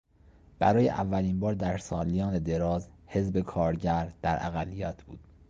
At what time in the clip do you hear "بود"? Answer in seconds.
5.03-5.19